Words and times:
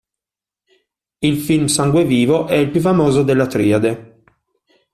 Il 1.19 1.37
film 1.37 1.67
Sangue 1.67 2.05
vivo 2.05 2.47
è 2.47 2.55
il 2.55 2.71
più 2.71 2.81
famoso 2.81 3.21
della 3.21 3.45
triade. 3.45 4.23